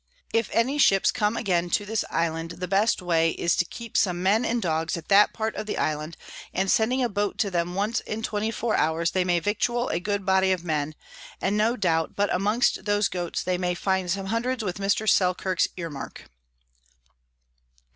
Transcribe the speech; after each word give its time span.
If 0.33 0.49
any 0.51 0.79
Ships 0.79 1.11
come 1.11 1.37
again 1.37 1.69
to 1.69 1.85
this 1.85 2.03
Island, 2.09 2.53
the 2.57 2.67
best 2.67 3.03
way 3.03 3.33
is 3.33 3.55
to 3.57 3.65
keep 3.65 3.95
some 3.95 4.23
Men 4.23 4.43
and 4.45 4.59
Dogs 4.59 4.97
at 4.97 5.09
that 5.09 5.31
part 5.31 5.55
of 5.55 5.67
the 5.67 5.77
Island, 5.77 6.17
and 6.55 6.71
sending 6.71 7.03
a 7.03 7.07
Boat 7.07 7.37
to 7.37 7.51
them 7.51 7.75
once 7.75 7.99
in 7.99 8.23
24 8.23 8.73
hours 8.77 9.11
they 9.11 9.23
may 9.23 9.39
victual 9.39 9.89
a 9.89 9.99
good 9.99 10.25
Body 10.25 10.51
of 10.51 10.63
Men; 10.63 10.95
and 11.39 11.55
no 11.55 11.75
doubt 11.77 12.15
but 12.15 12.33
amongst 12.33 12.85
those 12.85 13.09
Goats 13.09 13.43
they 13.43 13.59
may 13.59 13.75
find 13.75 14.09
some 14.09 14.25
hundreds 14.25 14.63
with 14.63 14.79
Mr. 14.79 15.07
Selkirk's 15.07 15.67
Ear 15.77 15.91
mark. 15.91 16.23